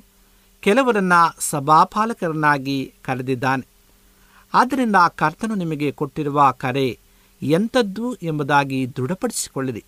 [0.66, 3.66] ಕೆಲವರನ್ನ ಸಭಾಪಾಲಕರನ್ನಾಗಿ ಕರೆದಿದ್ದಾನೆ.
[4.54, 7.00] ಆದ್ದರಿಂದ ಕರ್ತನು ನಿಮಗೆ ಕೊಟ್ಟಿರುವ ಕರೆ
[7.42, 9.86] ಎಂಥದ್ದು ಎಂಬುದಾಗಿ ದೃಢಪಡಿಸಿಕೊಳ್ಳಿರಿ.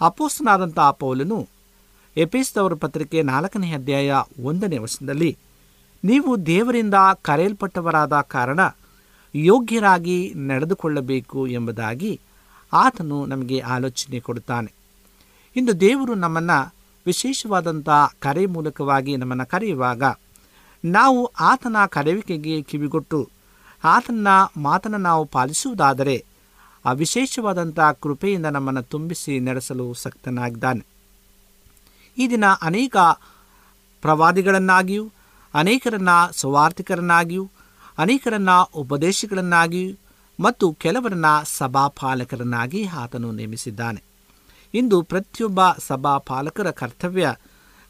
[0.00, 1.48] ಅಪೋಸ್ತನಾದಂಥ ಪೌಲನು
[2.16, 5.38] ಎಪಿಸ್ತವರ ಪತ್ರಿಕೆ ನಾಲ್ಕನೇ ಅಧ್ಯಾಯ ಒಂದನೇ ವರ್ಷದಲ್ಲಿ
[6.04, 8.60] ನೀವು ದೇವರಿಂದ ಕರೆಯಲ್ಪಟ್ಟವರಾದ ಕಾರಣ
[9.34, 12.20] ಯೋಗ್ಯರಾಗಿ ನಡೆದುಕೊಳ್ಳಬೇಕು ಎಂಬುದಾಗಿ
[12.72, 14.72] ಆತನು ನಮಗೆ ಆಲೋಚನೆ ಕೊಡುತ್ತಾನೆ.
[15.56, 16.73] ಇಂದು ದೇವರು ನಮ್ಮನ್ನು
[17.06, 17.88] ವಿಶೇಷವಾದಂಥ
[18.18, 20.02] ಕರೆ ಮೂಲಕವಾಗಿ ನಮ್ಮನ್ನು ಕರೆಯುವಾಗ
[20.84, 23.30] ನಾವು ಆತನ ಕರೆಯುವಿಕೆಗೆ ಕಿವಿಗೊಟ್ಟು
[23.84, 26.24] ಆತನ ಮಾತನ್ನು ನಾವು ಪಾಲಿಸುವುದಾದರೆ
[26.84, 30.86] ಆ ವಿಶೇಷವಾದಂಥ ಕೃಪೆಯಿಂದ ನಮ್ಮನ್ನು ತುಂಬಿಸಿ ನಡೆಸಲು ಸಕ್ತನಾಗಿದ್ದಾನೆ.
[32.18, 32.96] ಈ ದಿನ ಅನೇಕ
[34.02, 35.12] ಪ್ರವಾದಿಗಳನ್ನಾಗಿಯೂ,
[35.54, 37.50] ಅನೇಕರನ್ನ ಸುವಾರ್ಥಿಕರನ್ನಾಗಿಯೂ
[37.98, 39.96] ಅನೇಕರನ್ನ ಉಪದೇಶಗಳನ್ನಾಗಿಯೂ
[40.40, 44.13] ಮತ್ತು ಕೆಲವರನ್ನ ಸಭಾಪಾಲಕರನ್ನಾಗಿ ಆತನು ನೇಮಿಸಿದ್ದಾನೆ.
[44.74, 47.34] ಇಂದು ಪ್ರತಿಯೊಬ್ಬ ಸಭಾಪಾಲಕರ ಕರ್ತವ್ಯ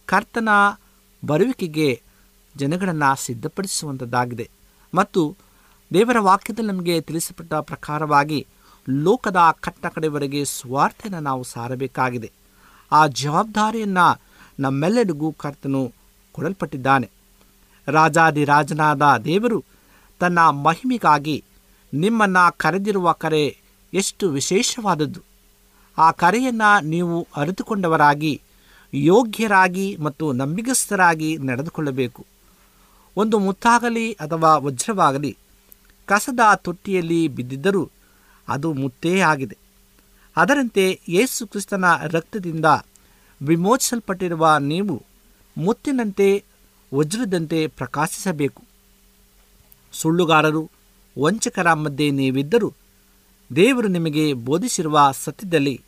[0.07, 0.49] ಕರ್ತನ
[1.27, 2.03] ಬರುವಿಕೆಗೆ
[2.57, 4.51] ಜನಗಳನ್ನು ಸಿದ್ಧಪಡಿಸುವಂಥದ್ದಾಗಿದೆ
[4.94, 5.37] ಮತ್ತು
[5.92, 8.47] ದೇವರ ವಾಕ್ಯದಲ್ಲಿ ನಮಗೆ ತಿಳಿಸಪಟ್ಟ ಪ್ರಕಾರವಾಗಿ
[8.90, 12.33] ಲೋಕದ ಕಟ್ಟ ಕಡೆವರೆಗೆ ಸ್ವಾರ್ಥನ ನಾವು ಸಾರಬೇಕಾಗಿದೆ.
[12.92, 14.20] ಆ ಜವಾಬ್ದಾರಿಯನ್ನು
[14.61, 15.92] ನಮ್ಮೆಲ್ಲರಿಗೂ ಕರ್ತನು
[16.33, 17.11] ಕೊಡಲ್ಪಟ್ಟಿದ್ದಾನೆ.
[17.88, 19.64] ರಾಜಾದಿರಾಜನಾದ ದೇವರು
[20.20, 21.44] ತನ್ನ ಮಹಿಮೆಗಾಗಿ
[21.94, 23.57] ನಿಮ್ಮನ್ನು ಕರೆದಿರುವ ಕರೆ
[23.94, 25.34] ಎಷ್ಟು ವಿಶೇಷವಾದದ್ದು.
[25.98, 28.42] ಆ ಕರೆಯನ್ನು ನೀವು ಅರಿತುಕೊಂಡವರಾಗಿ,
[28.94, 32.26] ಯೋಗ್ಯರಾಗಿ ಮತ್ತು ನಂಬಿಗಸ್ಥರಾಗಿ ನಡೆದುಕೊಳ್ಳಬೇಕು.
[33.16, 35.37] ಒಂದು ಮುತ್ತಾಗಲಿ ಅಥವಾ ವಜ್ರವಾಗಲಿ,
[36.07, 37.90] ಕಸದ ತೊಟ್ಟಿಯಲ್ಲಿ ಬಿದ್ದಿದ್ದರೂ
[38.48, 39.57] ಅದು ಮುತ್ತೇ ಆಗಿದೆ.
[40.37, 42.64] ಅದರಂತೆ ಯೇಸು ಕ್ರಿಸ್ತನ ರಕ್ತದಿಂದ
[43.42, 45.02] ವಿಮೋಚಿಸಲ್ಪಟ್ಟಿರುವ ನೀವು
[45.59, 46.44] ಮುತ್ತಿನಂತೆ
[46.94, 48.62] ವಜ್ರದಂತೆ ಪ್ರಕಾಶಿಸಬೇಕು.
[49.92, 50.70] ಸುಳ್ಳುಗಾರರು,
[51.22, 52.72] ವಂಚಕರ ಮಧ್ಯೆ ನೀವಿದ್ದರೂ
[53.57, 55.81] ದೇವರು ನಿಮಗೆ ಬೋಧಿಸಿರುವ ಸತ್ಯದಲ್ಲಿ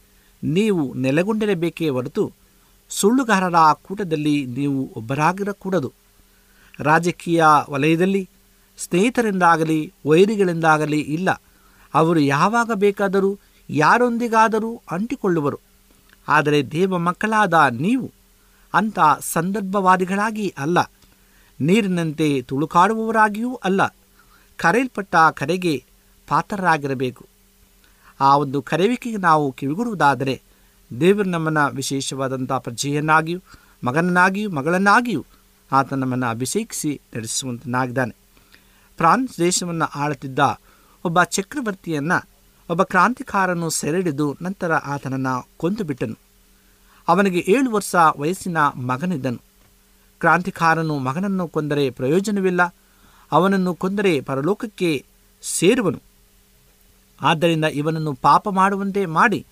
[0.45, 2.33] ನೀವು ನೆಲೆಗೊಂಡಿರಬೇಕೇ ಹೊರತು
[2.89, 5.93] ಸುಳ್ಳುಗಾರರ ಕೂಟದಲ್ಲಿ ನೀವು ಒಬ್ಬರಾಗಿರಕೂಡದು.
[6.81, 8.29] ರಾಜಕೀಯ ವಲಯದಲ್ಲಿ
[8.79, 11.43] ಸ್ನೇಹಿತರಿಂದಾಗಲಿ, ವೈರಿಗಳಿಂದಾಗಲಿ ಇಲ್ಲ.
[11.95, 13.39] ಅವರು ಯಾವಾಗ ಬೇಕಾದರೂ
[13.71, 15.59] ಯಾರೊಂದಿಗಾದರೂ ಅಂಟಿಕೊಳ್ಳುವರು.
[16.29, 18.13] ಆದರೆ ದೇವ ಮಕ್ಕಳಾದ ನೀವು
[18.75, 20.93] ಅಂಥ ಸಂದರ್ಭವಾದಿಗಳಾಗಿ ಅಲ್ಲ.
[21.61, 23.87] ನೀರಿನಂತೆ ತುಳುಕಾಡುವವರಾಗಿಯೂ ಅಲ್ಲ.
[24.57, 25.85] ಕರೆಯಲ್ಪಟ್ಟ ಕರೆಗೆ
[26.29, 27.36] ಪಾತ್ರರಾಗಿರಬೇಕು.
[28.21, 30.43] ಆ ಒಂದು ಕರೆಯುವಿಕೆಗೆ ನಾವು ಕಿವಿಗೊಡುವುದಾದರೆ
[31.01, 33.41] ದೇವರು ನಮ್ಮನ್ನು ವಿಶೇಷವಾದಂಥ ಪ್ರಜೆಯನ್ನಾಗಿಯೂ,
[33.85, 35.25] ಮಗನನ್ನಾಗಿಯೂ, ಮಗಳನ್ನಾಗಿಯೂ
[35.73, 38.15] ಆತ ನಮ್ಮನ್ನು ಅಭಿಷೇಕಿಸಿ ನಡೆಸುವಂತನಾಗಿದ್ದಾನೆ.
[38.97, 40.39] ಫ್ರಾನ್ಸ್ ದೇಶವನ್ನು ಆಳುತ್ತಿದ್ದ
[41.05, 42.29] ಒಬ್ಬ ಚಕ್ರವರ್ತಿಯನ್ನು,
[42.71, 46.17] ಒಬ್ಬ ಕ್ರಾಂತಿಕಾರನು ಸೆರೆಡಿದು ನಂತರ ಆತನನ್ನು ಕೊಂದು ಬಿಟ್ಟನು
[47.09, 49.41] ಅವನಿಗೆ ಏಳು ವರ್ಷ ವಯಸ್ಸಿನ ಮಗನಿದ್ದನು.
[50.21, 52.75] ಕ್ರಾಂತಿಕಾರನು ಮಗನನ್ನು ಕೊಂದರೆ ಪ್ರಯೋಜನವಿಲ್ಲ,
[53.33, 55.05] ಅವನನ್ನು ಕೊಂದರೆ ಪರಲೋಕಕ್ಕೆ
[55.43, 56.06] ಸೇರುವನು.
[57.23, 59.47] ಆದ್ದರಿಂದ ಇವನನ್ನು ಪಾಪ ಮಾಡುವಂತೆ ಮಾಡಿ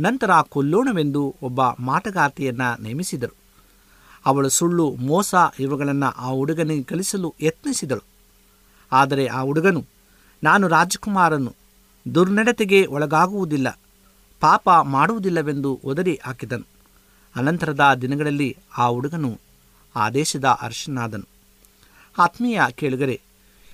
[0.00, 3.34] ನಂತರ ಕೊಲ್ಲೋಣವೆಂದು ಒಬ್ಬ ಮಾಟಗಾರ್ತಿಯನ್ನು ನೇಮಿಸಿದರು.
[4.26, 8.04] ಅವಳು ಸುಳ್ಳು, ಮೋಸ ಇವುಗಳನ್ನು ಆ ಹುಡುಗನಿಗೆ ಕಲಿಸಲು ಯತ್ನಿಸಿದಳು.
[8.92, 9.84] ಆದರೆ ಆ ಹುಡುಗನು,
[10.44, 11.54] ನಾನು ರಾಜಕುಮಾರನು,
[12.14, 13.78] ದುರ್ನಡತೆಗೆ ಒಳಗಾಗುವುದಿಲ್ಲ,
[14.40, 16.66] ಪಾಪ ಮಾಡುವುದಿಲ್ಲವೆಂದು ಒದರಿ ಹಾಕಿದನು.
[17.36, 19.40] ಅನಂತರದ ದಿನಗಳಲ್ಲಿ ಆ ಹುಡುಗನು
[19.96, 21.28] ಆ ದೇಶದ ಅರ್ಶನಾದನು
[22.18, 23.20] ಆತ್ಮೀಯ ಕೇಳುಗರೆ,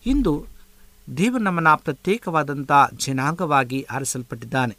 [0.06, 0.46] ಇಂದು
[1.16, 4.76] ದೇವರು ನಮ್ಮನ್ನು ಪ್ರತ್ಯೇಕವಾದಂಥ ಜನಾಂಗವಾಗಿ ಆರಿಸಲ್ಪಟ್ಟಿದ್ದಾನೆ.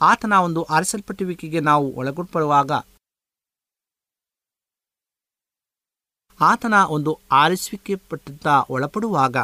[0.00, 2.70] ಆತನ ಒಂದು ಆರಿಸಲ್ಪಟ್ಟುವಿಕೆಗೆ ನಾವು ಒಳಗೊಳ್ಪಡುವಾಗ
[6.40, 9.36] ಆತನ ಒಂದು ಆರಿಸುವಿಕೆ ಪಟ್ಟಂತ ಒಳಪಡುವಾಗ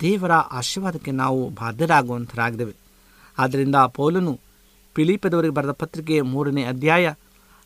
[0.00, 2.74] ದೇವರ ಆಶೀರ್ವಾದಕ್ಕೆ ನಾವು ಬಾಧ್ಯರಾಗುವಂಥರಾಗಿದ್ದೇವೆ.
[3.38, 4.40] ಆದ್ದರಿಂದ ಪೌಲನು
[4.94, 7.14] ಪಿಲಿಪದವರಿಗೆ ಬರೆದ ಪತ್ರಿಕೆ ಮೂರನೇ ಅಧ್ಯಾಯ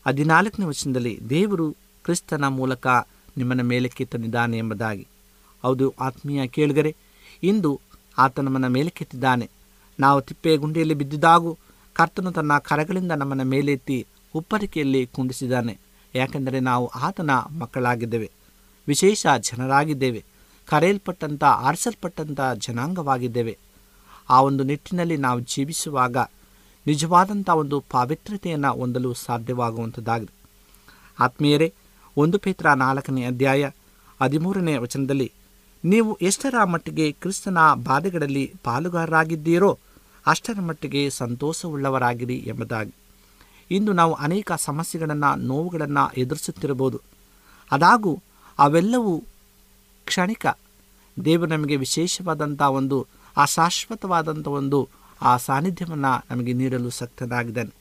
[0.07, 1.71] ಹದಿನಾಲ್ಕನೇ ವಚನದಲ್ಲಿ ದೇವರು
[2.03, 2.87] ಕ್ರಿಸ್ತನ ಮೂಲಕ
[3.37, 5.07] ನಿಮ್ಮನ್ನು ಮೇಲಕ್ಕೆ ತಂದಿದ್ದಾನೆ ಎಂಬುದಾಗಿ.
[5.63, 6.95] ಹೌದು, ಆತ್ಮೀಯ ಕೇಳಿಗರೆ
[7.43, 7.81] ಇಂದು
[8.17, 9.49] ಆತ ನಮ್ಮನ್ನು ಮೇಲಕ್ಕೆತ್ತಿದ್ದಾನೆ
[9.99, 11.57] ನಾವು ತಿಪ್ಪೆ ಗುಂಡಿಯಲ್ಲಿ ಬಿದ್ದಿದ್ದಾಗೂ
[11.93, 15.77] ಕರ್ತನು ತನ್ನ ಕರಗಳಿಂದ ನಮ್ಮನ್ನು ಮೇಲೆತ್ತಿ ಉಪ್ಪರಿಕೆಯಲ್ಲಿ ಕುಂಡಿಸಿದ್ದಾನೆ.
[16.15, 18.31] ಯಾಕೆಂದರೆ ನಾವು ಆತನ ಮಕ್ಕಳಾಗಿದ್ದೇವೆ.
[18.87, 20.23] ವಿಶೇಷ ಜನರಾಗಿದ್ದೇವೆ.
[20.65, 23.57] ಕರೆಯಲ್ಪಟ್ಟಂಥ, ಆರಿಸಲ್ಪಟ್ಟಂಥ ಜನಾಂಗವಾಗಿದ್ದೇವೆ.
[24.29, 26.17] ಆ ಒಂದು ನಿಟ್ಟಿನಲ್ಲಿ ನಾವು ಜೀವಿಸುವಾಗ
[26.87, 30.49] ನಿಜವಾದಂಥ ಒಂದು ಪಾವಿತ್ರ್ಯತೆಯನ್ನು ಹೊಂದಲು ಸಾಧ್ಯವಾಗುವಂಥದ್ದಾಗಿದೆ.
[31.19, 31.73] ಆತ್ಮೀಯರೇ,
[32.17, 33.69] ಒಂದು ಪೇತ್ರ ನಾಲ್ಕನೇ ಅಧ್ಯಾಯ
[34.21, 35.31] ಹದಿಮೂರನೇ ವಚನದಲ್ಲಿ
[35.85, 39.79] ನೀವು ಎಷ್ಟರ ಮಟ್ಟಿಗೆ ಕ್ರಿಸ್ತನ ಬಾಧೆಗಳಲ್ಲಿ ಪಾಲುಗಾರರಾಗಿದ್ದೀರೋ
[40.27, 42.93] ಅಷ್ಟರ ಮಟ್ಟಿಗೆ ಸಂತೋಷವುಳ್ಳವರಾಗಿರಿ ಎಂಬುದಾಗಿ.
[43.71, 47.01] ಇಂದು ನಾವು ಅನೇಕ ಸಮಸ್ಯೆಗಳನ್ನು, ನೋವುಗಳನ್ನು ಎದುರಿಸುತ್ತಿರಬಹುದು.
[47.71, 48.19] ಅದಾಗೂ
[48.59, 49.23] ಅವೆಲ್ಲವೂ
[50.05, 50.45] ಕ್ಷಣಿಕ.
[51.25, 54.89] ದೇವರು ನಮಗೆ ವಿಶೇಷವಾದಂಥ ಒಂದು ಅಶಾಶ್ವತವಾದಂಥ ಶಾಶ್ವತವಾದಂಥ ಒಂದು,
[55.21, 57.73] ಆ ಸಾನ್ನಿಧ್ಯವನ್ನು ನಮಗೆ ನೀಡಲು ಸಕ್ತನಾಗಿದ್ದಾನೆ.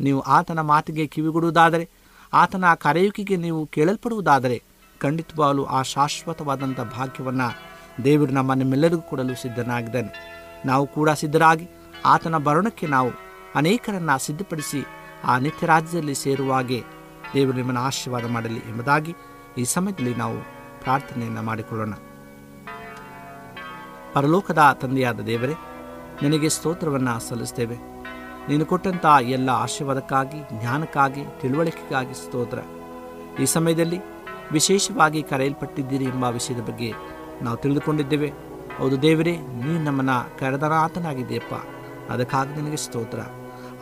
[0.00, 1.88] ನೀವು ಆತನ ಮಾತಿಗೆ ಕಿವಿಗೊಡುವುದಾದರೆ,
[2.32, 4.62] ಆತನ ಕರೆಯುಕಿಗೆ ನೀವು ಕೇಳಲ್ಪಡುವುದಾದರೆ
[5.00, 7.68] ಖಂಡಿತವಾಗಲೂ ಆ ಶಾಶ್ವತವಾದಂಥ ಭಾಗ್ಯವನ್ನು
[8.04, 10.38] ದೇವರು ನಮ್ಮ ನಿಮ್ಮೆಲ್ಲರಿಗೂ ಕೊಡಲು ಸಿದ್ಧನಾಗಿದ್ದಾನೆ.
[10.66, 11.68] ನಾವು ಕೂಡ ಸಿದ್ಧರಾಗಿ
[12.04, 13.10] ಆತನ ಬರಣಕ್ಕೆ ನಾವು
[13.54, 14.86] ಅನೇಕರನ್ನು ಸಿದ್ಧಪಡಿಸಿ
[15.24, 16.84] ಆ ನಿತ್ಯ ರಾಜ್ಯದಲ್ಲಿ ಸೇರುವಾಗೆ
[17.34, 19.14] ದೇವರು ನಿಮ್ಮನ್ನು ಆಶೀರ್ವಾದ ಮಾಡಲಿ ಎಂಬುದಾಗಿ
[19.58, 20.38] ಈ ಸಮಯದಲ್ಲಿ ನಾವು
[20.82, 21.92] ಪ್ರಾರ್ಥನೆಯನ್ನು ಮಾಡಿಕೊಳ್ಳೋಣ.
[24.12, 25.54] ಪರಲೋಕದ ತಂದೆಯಾದ ದೇವರೇ,
[26.22, 27.76] ನಿನಗೆ ಸ್ತೋತ್ರವನ್ನು ಸಲ್ಲಿಸ್ತೇವೆ.
[28.48, 32.58] ನೀನು ಕೊಟ್ಟಂಥ ಎಲ್ಲ ಆಶೀರ್ವಾದಕ್ಕಾಗಿ, ಜ್ಞಾನಕ್ಕಾಗಿ, ತಿಳುವಳಿಕೆಗಾಗಿ ಸ್ತೋತ್ರ.
[33.42, 34.00] ಈ ಸಮಯದಲ್ಲಿ
[34.52, 36.92] ವಿಶೇಷವಾಗಿ ಕರೆಯಲ್ಪಟ್ಟಿದ್ದೀರಿ ಎಂಬ ವಿಷಯದ ಬಗ್ಗೆ
[37.42, 38.32] ನಾವು ತಿಳಿದುಕೊಂಡಿದ್ದೇವೆ.
[38.78, 41.54] ಹೌದು ದೇವರೇ, ನೀನು ನಮ್ಮನ್ನು ಕರೆದನಾಥನಾಗಿದೆಯಪ್ಪ
[42.10, 43.20] ಅದಕ್ಕಾಗಿ ನಿನಗೆ ಸ್ತೋತ್ರ.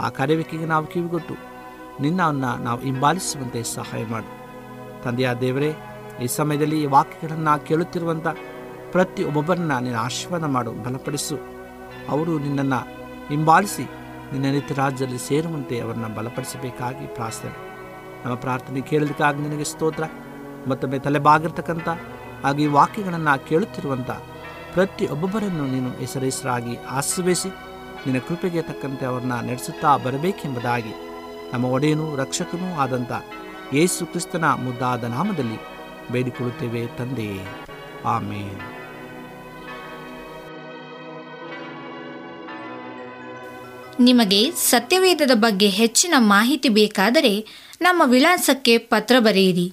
[0.01, 1.35] ಆ ಕರೆಯುವಿಕೆಗೆ ನಾವು ಕಿವಿಗೊಟ್ಟು
[2.01, 4.31] ನಿನ್ನವನ್ನು ನಾವು ಹಿಂಬಾಲಿಸುವಂತೆ ಸಹಾಯ ಮಾಡು.
[5.03, 5.75] ತಂದೆಯ ದೇವರೇ,
[6.23, 8.27] ಈ ಸಮಯದಲ್ಲಿ ಈ ವಾಕ್ಯಗಳನ್ನು ಕೇಳುತ್ತಿರುವಂಥ
[8.93, 11.37] ಪ್ರತಿ ಒಬ್ಬೊಬ್ಬರನ್ನ ನೀನು ಆಶೀರ್ವಾದ ಮಾಡು, ಬಲಪಡಿಸು.
[12.09, 12.81] ಅವರು ನಿನ್ನನ್ನು
[13.29, 13.83] ಹಿಂಬಾಲಿಸಿ
[14.33, 17.57] ನಿನ್ನ ನಿತ್ಯ ರಾಜ್ಯದಲ್ಲಿ ಸೇರುವಂತೆ ಅವರನ್ನು ಬಲಪಡಿಸಬೇಕಾಗಿ ಪ್ರಾರ್ಥನೆ.
[18.25, 20.05] ನಮ್ಮ ಪ್ರಾರ್ಥನೆ ಕೇಳಲಿಕ್ಕಾಗಿ ನಿನಗೆ ಸ್ತೋತ್ರ.
[20.69, 21.89] ಮತ್ತೊಮ್ಮೆ ತಲೆಬಾಗಿರ್ತಕ್ಕಂಥ
[22.45, 24.11] ಹಾಗೆ ಈ ವಾಕ್ಯಗಳನ್ನು ಕೇಳುತ್ತಿರುವಂಥ
[24.75, 27.49] ಪ್ರತಿಯೊಬ್ಬೊಬ್ಬರನ್ನು ನೀನು ಹೆಸರೆಸರಾಗಿ ಆಶ್ರವಿಸಿ
[28.07, 30.95] ನಿನ್ನ ಕೃಪೆಗೆ ತಕ್ಕಂತೆ ಅವ್ರನ್ನ ನಡೆಸುತ್ತಾ ಬರಬೇಕೆಂಬುದಾಗಿ
[31.53, 33.13] ನಮ್ಮ ಒಡೆಯನೂ ರಕ್ಷಕನೂ ಆದಂಥ
[33.73, 35.59] ಯೇಸು ಕ್ರಿಸ್ತನ ಮುದ್ದಾದ ನಾಮದಲ್ಲಿ
[36.13, 37.45] ಬೇಡಿಕೊಳ್ಳುತ್ತೇವೆ ತಂದೆಯೇ
[38.05, 38.59] ಆಮೇನ್.
[44.01, 47.47] ನಿಮಗೆ ಸತ್ಯವೇದದ ಬಗ್ಗೆ ಹೆಚ್ಚಿನ ಮಾಹಿತಿ ಬೇಕಾದರೆ
[47.81, 49.73] ನಮ್ಮ ವಿಳಾಸಕ್ಕೆ ಪತ್ರ ಬರೆಯಿರಿ.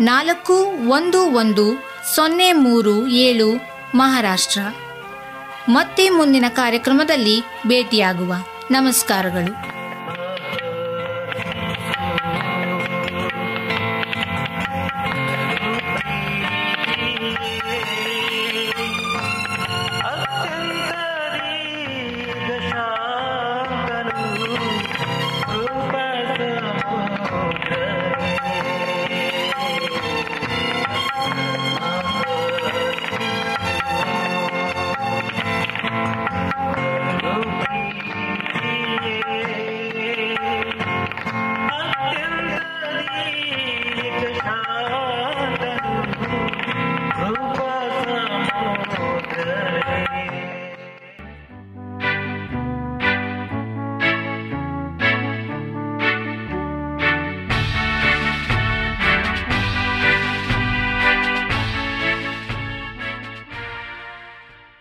[0.00, 0.54] ನಾಲ್ಕು
[0.88, 3.60] ಒಂದು ಒಂದು ಸೊನ್ನೆ ಮೂರು ಏಳು
[3.94, 4.60] ಮಹಾರಾಷ್ಟ್ರ.
[5.68, 8.34] ಮತ್ತೆ ಮುಂದಿನ ಕಾರ್ಯಕ್ರಮದಲ್ಲಿ ಭೇಟಿಯಾಗುವ.
[8.70, 9.81] ನಮಸ್ಕಾರಗಳು.